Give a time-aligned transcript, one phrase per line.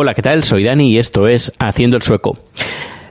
[0.00, 0.44] Hola, ¿qué tal?
[0.44, 2.38] Soy Dani y esto es Haciendo el Sueco.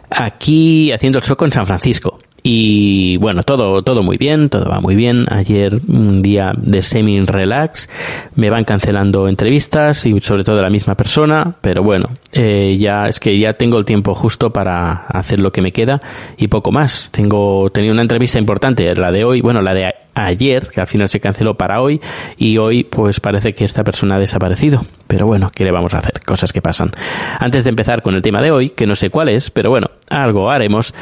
[0.09, 2.17] Aquí haciendo el sueco en San Francisco.
[2.43, 5.25] Y bueno, todo, todo muy bien, todo va muy bien.
[5.29, 7.89] Ayer un día de semi-relax,
[8.35, 13.19] me van cancelando entrevistas y sobre todo la misma persona, pero bueno, eh, ya es
[13.19, 15.99] que ya tengo el tiempo justo para hacer lo que me queda
[16.37, 17.09] y poco más.
[17.11, 21.09] Tengo tenido una entrevista importante, la de hoy, bueno, la de ayer, que al final
[21.09, 22.01] se canceló para hoy,
[22.37, 24.81] y hoy pues parece que esta persona ha desaparecido.
[25.07, 26.19] Pero bueno, ¿qué le vamos a hacer?
[26.25, 26.91] Cosas que pasan.
[27.39, 29.89] Antes de empezar con el tema de hoy, que no sé cuál es, pero bueno,
[30.09, 30.93] algo haremos.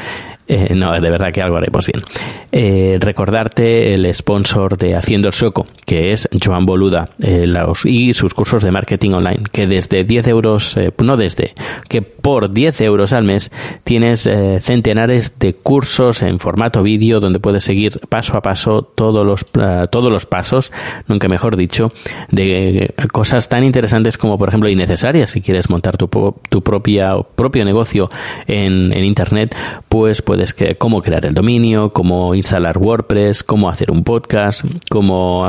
[0.48, 2.04] Eh, no, de verdad que algo haremos bien.
[2.52, 8.14] Eh, recordarte el sponsor de Haciendo el Sueco, que es Joan Boluda, eh, los, y
[8.14, 11.54] sus cursos de marketing online, que desde 10 euros, eh, no desde,
[11.88, 13.50] que por 10 euros al mes
[13.82, 19.26] tienes eh, centenares de cursos en formato vídeo donde puedes seguir paso a paso todos
[19.26, 19.44] los,
[19.90, 20.72] todos los pasos,
[21.08, 21.92] nunca mejor dicho,
[22.30, 25.30] de cosas tan interesantes como, por ejemplo, innecesarias.
[25.30, 26.08] Si quieres montar tu,
[26.48, 28.08] tu propia, propio negocio
[28.46, 29.54] en, en Internet,
[29.88, 35.44] pues puedes que, cómo crear el dominio, cómo instalar WordPress, cómo hacer un podcast, cómo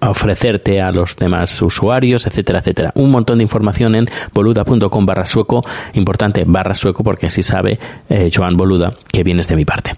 [0.00, 2.92] ofrecerte a los demás usuarios, etcétera, etcétera.
[2.94, 5.62] Un montón de información en boluda.com barra sueco,
[5.94, 7.78] importante barra sueco porque así sabe
[8.08, 9.92] eh, Joan Boluda que vienes de mi parte.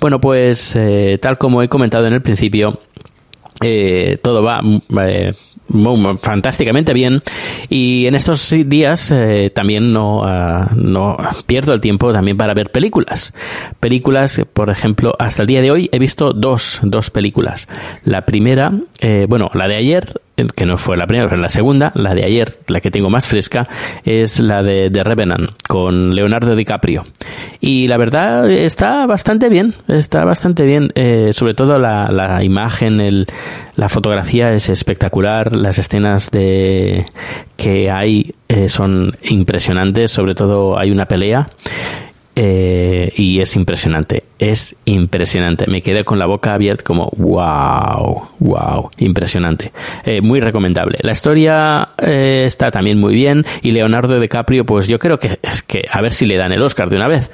[0.00, 2.74] Bueno, pues eh, tal como he comentado en el principio,
[3.62, 4.62] eh, todo va
[6.20, 7.20] fantásticamente bien.
[7.68, 12.70] Y en estos días eh, también no, ah, no pierdo el tiempo también para ver
[12.70, 13.32] películas.
[13.80, 17.68] Películas por ejemplo hasta el día de hoy he visto dos, dos películas.
[18.04, 20.20] La primera eh, bueno la de ayer
[20.54, 23.26] que no fue la primera, pero la segunda, la de ayer, la que tengo más
[23.26, 23.68] fresca,
[24.04, 27.04] es la de The Revenant, con Leonardo DiCaprio.
[27.60, 33.00] Y la verdad está bastante bien, está bastante bien, eh, sobre todo la, la imagen,
[33.00, 33.26] el,
[33.76, 37.04] la fotografía es espectacular, las escenas de
[37.56, 41.46] que hay eh, son impresionantes, sobre todo hay una pelea.
[42.40, 45.66] Eh, y es impresionante, es impresionante.
[45.66, 49.72] Me quedé con la boca abierta como wow, wow, impresionante.
[50.04, 50.98] Eh, muy recomendable.
[51.02, 55.62] La historia eh, está también muy bien y Leonardo DiCaprio, pues yo creo que es
[55.62, 57.28] que a ver si le dan el Oscar de una vez,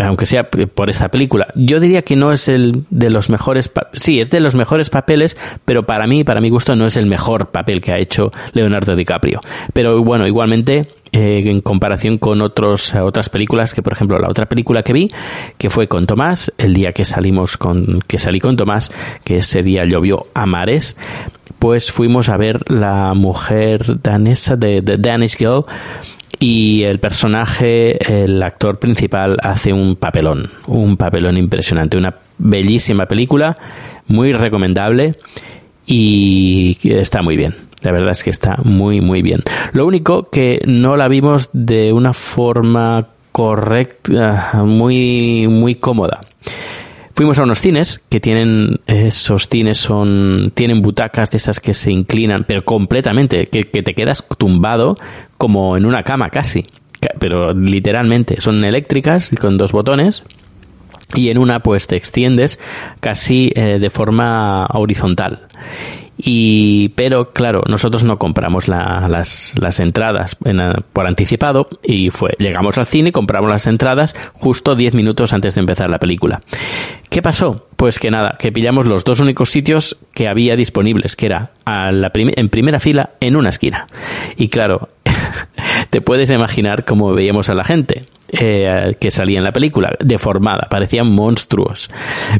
[0.00, 1.48] aunque sea por esta película.
[1.56, 5.36] Yo diría que no es el de los mejores, sí, es de los mejores papeles,
[5.64, 8.94] pero para mí, para mi gusto, no es el mejor papel que ha hecho Leonardo
[8.94, 9.40] DiCaprio.
[9.72, 14.46] Pero bueno, igualmente eh, en comparación con otros, otras películas, que por ejemplo la otra
[14.46, 15.08] película que vi,
[15.56, 18.90] que fue con Tomás, el día que salimos con, que salí con Tomás,
[19.24, 20.96] que ese día llovió a mares,
[21.58, 25.64] pues fuimos a ver la mujer danesa de The Danish Girl
[26.38, 33.56] y el personaje, el actor principal hace un papelón, un papelón impresionante, una bellísima película,
[34.06, 35.14] muy recomendable
[35.86, 37.65] y está muy bien.
[37.86, 39.40] La verdad es que está muy, muy bien.
[39.72, 46.20] Lo único que no la vimos de una forma correcta, muy, muy cómoda.
[47.14, 51.90] Fuimos a unos cines que tienen, esos cines son, tienen butacas de esas que se
[51.92, 54.96] inclinan, pero completamente, que, que te quedas tumbado
[55.38, 56.64] como en una cama casi,
[57.00, 60.24] Ca- pero literalmente, son eléctricas y con dos botones
[61.14, 62.58] y en una pues te extiendes
[63.00, 65.46] casi eh, de forma horizontal.
[66.18, 72.10] Y, pero claro, nosotros no compramos la- las, las entradas en, eh, por anticipado y
[72.10, 76.40] fue, llegamos al cine compramos las entradas justo 10 minutos antes de empezar la película.
[77.10, 77.66] ¿Qué pasó?
[77.76, 82.48] Pues que nada, que pillamos los dos únicos sitios que había disponibles, que era en
[82.48, 83.86] primera fila en una esquina.
[84.36, 84.88] Y claro,
[85.90, 88.02] te puedes imaginar cómo veíamos a la gente.
[88.32, 91.90] eh, que salía en la película, deformada, parecían monstruos.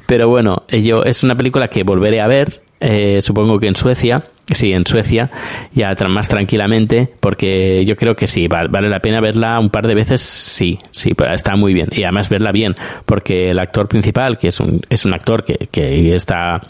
[0.06, 4.23] Pero bueno, yo, es una película que volveré a ver, eh, supongo que en Suecia,
[4.50, 5.31] sí, en Suecia,
[5.73, 9.94] ya más tranquilamente, porque yo creo que sí, vale la pena verla un par de
[9.94, 11.88] veces, sí, sí, está muy bien.
[11.93, 12.75] Y además verla bien,
[13.05, 16.61] porque el actor principal, que es un, es un actor que, que está,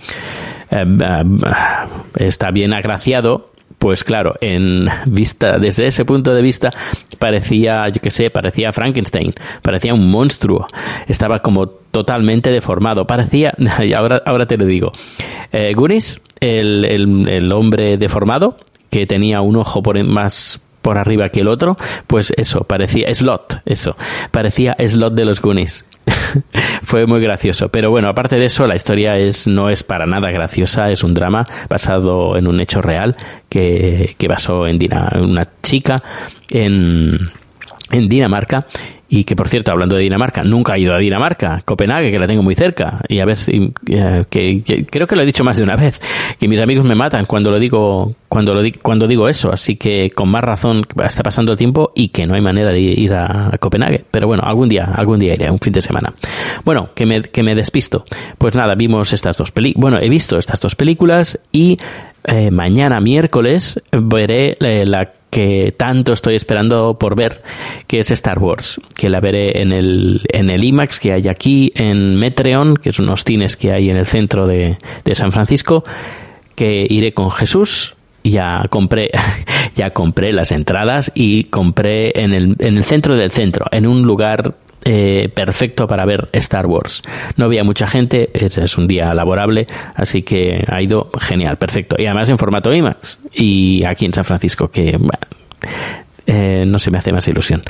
[0.70, 0.84] eh,
[2.18, 6.70] está bien agraciado, pues claro, en vista, desde ese punto de vista,
[7.18, 10.66] parecía, yo qué sé, parecía Frankenstein, parecía un monstruo,
[11.06, 14.92] estaba como totalmente deformado, parecía, y ahora, ahora te lo digo,
[15.52, 18.56] eh, Gunis, el, el, hombre deformado,
[18.90, 21.76] que tenía un ojo por más por arriba que el otro,
[22.06, 23.96] pues eso, parecía Slot, eso,
[24.30, 25.84] parecía Slot de los Goonies.
[26.82, 27.68] Fue muy gracioso.
[27.68, 31.14] Pero bueno, aparte de eso, la historia es, no es para nada graciosa, es un
[31.14, 33.16] drama basado en un hecho real
[33.48, 36.02] que, que basó en, en una chica
[36.50, 37.30] en,
[37.92, 38.66] en Dinamarca
[39.08, 42.26] y que, por cierto, hablando de Dinamarca, nunca he ido a Dinamarca, Copenhague, que la
[42.26, 43.00] tengo muy cerca.
[43.08, 43.72] Y a ver si.
[43.88, 46.00] Eh, que, creo que lo he dicho más de una vez.
[46.38, 49.52] Que mis amigos me matan cuando lo digo cuando, lo cuando digo eso.
[49.52, 52.80] Así que con más razón está pasando el tiempo y que no hay manera de
[52.80, 54.04] ir a, Copenhague.
[54.10, 56.12] Pero bueno, algún día, algún día iré, un fin de semana.
[56.64, 58.04] Bueno, que me, que me despisto.
[58.38, 59.82] Pues nada, vimos estas dos películas.
[59.82, 61.78] Bueno, he visto estas dos películas y
[62.26, 67.42] eh, mañana miércoles veré eh, la que tanto estoy esperando por ver,
[67.86, 71.72] que es Star Wars, que la veré en el, en el IMAX que hay aquí
[71.74, 75.84] en Metreon, que es unos cines que hay en el centro de, de San Francisco,
[76.54, 79.10] que iré con Jesús, ya compré,
[79.76, 84.02] ya compré las entradas y compré en el, en el centro del centro, en un
[84.02, 84.54] lugar
[84.88, 87.02] eh, perfecto para ver Star Wars.
[87.34, 89.66] No había mucha gente, es, un día laborable,
[89.96, 91.96] así que ha ido genial, perfecto.
[91.98, 94.96] Y además en formato IMAX y aquí en San Francisco, que
[96.28, 97.62] eh, no se me hace más ilusión.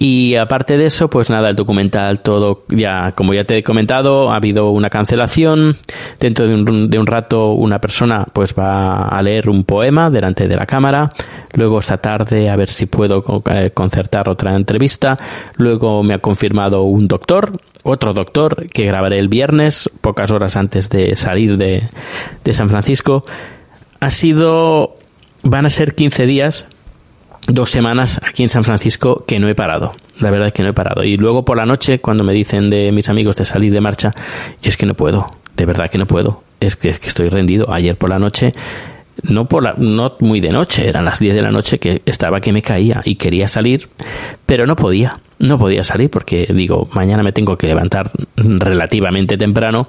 [0.00, 4.30] Y aparte de eso, pues nada, el documental todo, ya como ya te he comentado,
[4.30, 5.74] ha habido una cancelación.
[6.20, 10.46] Dentro de un, de un rato una persona pues va a leer un poema delante
[10.46, 11.10] de la cámara.
[11.54, 15.16] Luego esta tarde a ver si puedo eh, concertar otra entrevista.
[15.56, 20.90] Luego me ha confirmado un doctor, otro doctor que grabaré el viernes, pocas horas antes
[20.90, 21.82] de salir de,
[22.44, 23.24] de San Francisco.
[23.98, 24.94] Ha sido,
[25.42, 26.68] van a ser 15 días
[27.48, 29.94] dos semanas aquí en San Francisco que no he parado.
[30.20, 31.02] La verdad es que no he parado.
[31.02, 34.12] Y luego por la noche, cuando me dicen de mis amigos de salir de marcha,
[34.62, 35.26] yo es que no puedo.
[35.56, 36.44] De verdad que no puedo.
[36.60, 37.72] Es que, es que estoy rendido.
[37.72, 38.52] Ayer por la noche,
[39.24, 42.40] no, por la, no muy de noche, eran las 10 de la noche que estaba
[42.40, 43.88] que me caía y quería salir,
[44.46, 45.18] pero no podía.
[45.40, 49.84] No podía salir porque digo, mañana me tengo que levantar relativamente temprano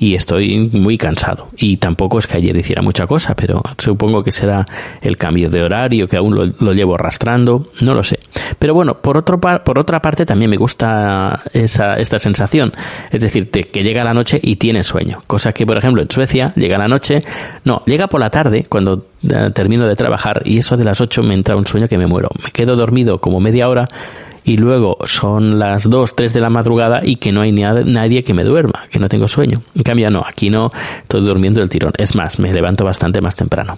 [0.00, 1.48] y estoy muy cansado.
[1.58, 4.64] Y tampoco es que ayer hiciera mucha cosa, pero supongo que será
[5.02, 8.18] el cambio de horario que aún lo, llevo arrastrando, no lo sé.
[8.58, 12.72] Pero bueno, por, otro por otra parte también me gusta esa, esta sensación,
[13.10, 16.54] es decir, que llega la noche y tiene sueño, cosa que por ejemplo en Suecia
[16.56, 17.20] llega la noche,
[17.64, 21.22] no, llega por la tarde cuando eh, termino de trabajar y eso de las 8
[21.22, 22.30] me entra un sueño que me muero.
[22.42, 23.86] Me quedo dormido como media hora
[24.44, 28.34] y luego son las 2, 3 de la madrugada y que no hay nadie que
[28.34, 29.60] me duerma, que no tengo sueño.
[29.74, 30.70] En cambio, no, aquí no,
[31.02, 31.92] estoy durmiendo el tirón.
[31.96, 33.76] Es más, me levanto bastante más temprano.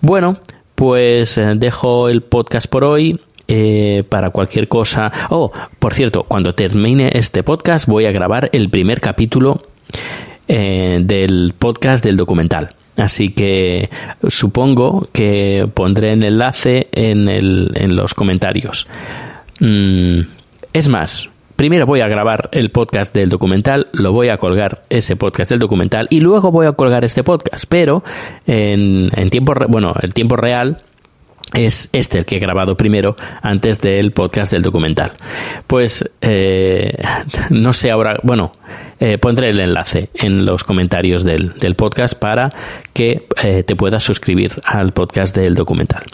[0.00, 0.34] Bueno,
[0.74, 3.20] pues eh, dejo el podcast por hoy.
[3.48, 5.12] Eh, para cualquier cosa.
[5.30, 9.60] Oh, por cierto, cuando termine este podcast voy a grabar el primer capítulo
[10.48, 12.70] eh, del podcast del documental.
[12.96, 13.90] Así que
[14.26, 18.88] supongo que pondré el enlace en, el, en los comentarios.
[19.60, 20.20] Mm,
[20.72, 25.16] es más, primero voy a grabar el podcast del documental, lo voy a colgar ese
[25.16, 28.04] podcast del documental y luego voy a colgar este podcast, pero
[28.46, 30.78] en, tiempo, bueno, el tiempo real
[31.54, 35.12] es este el que he grabado primero antes del podcast del documental.
[35.66, 36.92] Pues eh,
[37.50, 38.52] no sé ahora, bueno,
[38.98, 42.50] eh, pondré el enlace en los comentarios del, podcast para
[42.92, 46.04] que eh, te puedas suscribir al podcast del documental.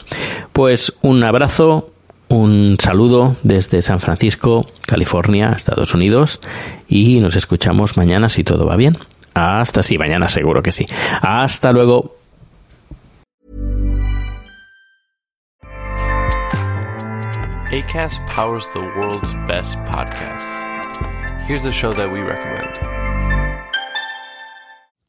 [0.52, 1.91] Pues un abrazo,
[2.32, 6.40] un saludo desde San Francisco, California, Estados Unidos,
[6.88, 8.96] y nos escuchamos mañana si todo va bien.
[9.34, 10.86] Hasta sí, mañana seguro que sí.
[11.20, 12.16] Hasta luego.
[17.70, 20.60] ACAST powers the world's best podcasts.
[21.46, 23.01] Here's a show that we recommend.